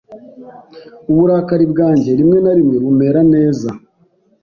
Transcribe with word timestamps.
Uburakari 1.11 1.65
bwanjye 1.73 2.09
rimwe 2.19 2.37
na 2.43 2.53
rimwe 2.57 2.75
bumera 2.83 3.21
neza. 3.33 3.69